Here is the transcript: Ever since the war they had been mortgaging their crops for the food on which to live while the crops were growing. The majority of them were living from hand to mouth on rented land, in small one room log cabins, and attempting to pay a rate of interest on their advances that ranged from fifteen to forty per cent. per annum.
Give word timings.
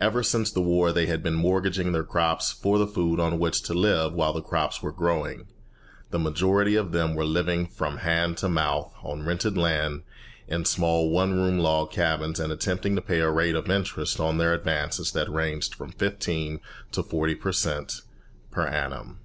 Ever 0.00 0.22
since 0.22 0.52
the 0.52 0.60
war 0.60 0.92
they 0.92 1.06
had 1.06 1.20
been 1.20 1.34
mortgaging 1.34 1.90
their 1.90 2.04
crops 2.04 2.52
for 2.52 2.78
the 2.78 2.86
food 2.86 3.18
on 3.18 3.40
which 3.40 3.60
to 3.62 3.74
live 3.74 4.12
while 4.12 4.32
the 4.32 4.40
crops 4.40 4.80
were 4.84 4.92
growing. 4.92 5.48
The 6.10 6.18
majority 6.20 6.76
of 6.76 6.92
them 6.92 7.16
were 7.16 7.24
living 7.24 7.66
from 7.66 7.96
hand 7.96 8.36
to 8.36 8.48
mouth 8.48 8.94
on 9.02 9.24
rented 9.26 9.56
land, 9.58 10.04
in 10.46 10.64
small 10.64 11.10
one 11.10 11.34
room 11.34 11.58
log 11.58 11.90
cabins, 11.90 12.38
and 12.38 12.52
attempting 12.52 12.94
to 12.94 13.02
pay 13.02 13.18
a 13.18 13.32
rate 13.32 13.56
of 13.56 13.68
interest 13.68 14.20
on 14.20 14.38
their 14.38 14.54
advances 14.54 15.10
that 15.10 15.28
ranged 15.28 15.74
from 15.74 15.90
fifteen 15.90 16.60
to 16.92 17.02
forty 17.02 17.34
per 17.34 17.50
cent. 17.50 18.02
per 18.52 18.64
annum. 18.64 19.18